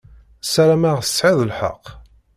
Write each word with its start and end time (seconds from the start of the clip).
Sarameɣ 0.53 0.97
tesɛiḍ 1.01 1.39
lḥeqq. 1.49 1.85